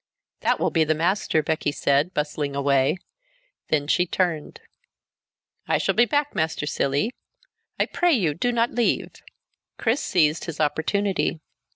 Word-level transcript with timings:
"That 0.39 0.59
will 0.59 0.71
be 0.71 0.83
the 0.83 0.95
master," 0.95 1.43
Becky 1.43 1.71
said, 1.71 2.11
bustling 2.11 2.55
away. 2.55 2.97
Then 3.67 3.85
she 3.85 4.07
turned. 4.07 4.59
"I 5.67 5.77
shall 5.77 5.93
be 5.93 6.05
back, 6.05 6.33
Master 6.33 6.65
Cilley! 6.65 7.13
I 7.79 7.85
pray 7.85 8.13
you, 8.13 8.33
do 8.33 8.51
not 8.51 8.71
leave!" 8.71 9.11
Chris 9.77 10.01
seized 10.01 10.45
his 10.45 10.59
opportunity. 10.59 11.39